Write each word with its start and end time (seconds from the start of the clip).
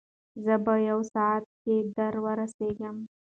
زه 0.43 0.53
به 0.57 0.63
په 0.65 0.73
یو 0.89 0.99
ساعت 1.13 1.45
کې 1.61 1.75
در 1.97 2.13
ورسېږم. 2.23 2.97